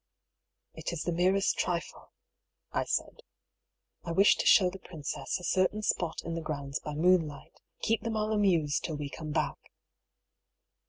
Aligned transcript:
"It 0.73 0.91
is 0.91 1.03
the 1.03 1.11
merest 1.11 1.59
trifle," 1.59 2.11
I 2.71 2.85
said." 2.85 3.19
I 4.03 4.11
wish 4.11 4.35
to 4.37 4.47
show 4.47 4.67
the 4.71 4.79
princess 4.79 5.39
a 5.39 5.43
certain 5.43 5.83
spot 5.83 6.23
in 6.23 6.33
the 6.33 6.41
grounds 6.41 6.79
by 6.79 6.95
moonlight. 6.95 7.61
Keep 7.83 8.01
them 8.01 8.17
all 8.17 8.31
amused 8.33 8.83
till 8.83 8.95
we 8.97 9.11
come 9.11 9.29
back." 9.31 9.59